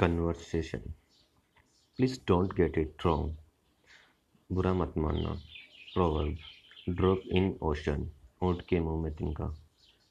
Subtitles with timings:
[0.00, 0.78] Conversation
[1.98, 3.36] please don't get it wrong
[4.52, 5.30] बुरा मत मानना।
[5.94, 8.10] प्रोवर्ब ड्रॉप इन ओशन
[8.42, 9.46] ऊँट के मुँह में तिनका।